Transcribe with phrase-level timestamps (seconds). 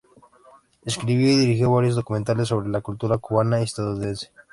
[0.83, 4.31] Escribió y dirigió varios documentales sobre la cultura cubana y estadounidense.